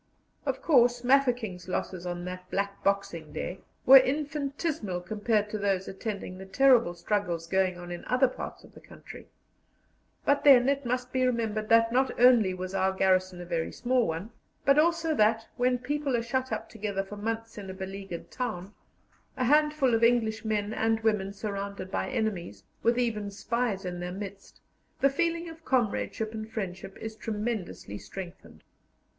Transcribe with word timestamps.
Of 0.47 0.63
course 0.63 1.03
Mafeking's 1.03 1.67
losses 1.67 2.07
on 2.07 2.25
that 2.25 2.49
black 2.49 2.83
Boxing 2.83 3.31
Day 3.33 3.59
were 3.85 3.99
infinitesimal 3.99 5.01
compared 5.01 5.47
to 5.51 5.59
those 5.59 5.87
attending 5.87 6.39
the 6.39 6.45
terrible 6.47 6.95
struggles 6.95 7.45
going 7.45 7.77
on 7.77 7.91
in 7.91 8.03
other 8.05 8.27
parts 8.27 8.63
of 8.63 8.73
the 8.73 8.79
country; 8.81 9.27
but, 10.25 10.43
then, 10.43 10.67
it 10.67 10.87
must 10.87 11.13
be 11.13 11.23
remembered 11.23 11.69
that 11.69 11.91
not 11.93 12.19
only 12.19 12.51
was 12.51 12.73
our 12.73 12.91
garrison 12.91 13.41
a 13.41 13.45
very 13.45 13.71
small 13.71 14.07
one, 14.07 14.31
but 14.65 14.79
also 14.79 15.13
that, 15.13 15.45
when 15.55 15.77
people 15.77 16.17
are 16.17 16.23
shut 16.23 16.51
up 16.51 16.67
together 16.67 17.03
for 17.03 17.15
months 17.15 17.59
in 17.59 17.69
a 17.69 17.73
beleaguered 17.75 18.31
town 18.31 18.73
a 19.37 19.43
handful 19.45 19.93
of 19.93 20.03
English 20.03 20.43
men 20.43 20.73
and 20.73 21.01
women 21.01 21.31
surrounded 21.31 21.91
by 21.91 22.09
enemies, 22.09 22.63
with 22.81 22.97
even 22.97 23.29
spies 23.29 23.85
in 23.85 23.99
their 23.99 24.11
midst 24.11 24.61
the 24.99 25.11
feeling 25.11 25.47
of 25.47 25.63
comradeship 25.63 26.33
and 26.33 26.49
friendship 26.49 26.97
is 26.97 27.15
tremendously 27.15 27.99
strengthened. 27.99 28.63